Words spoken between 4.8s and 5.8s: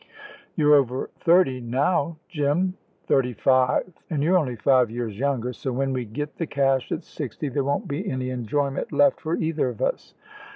years younger; so